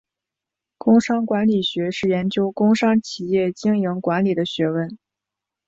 [0.79, 4.97] 工商管理学是研究工商企业经营管理的学问。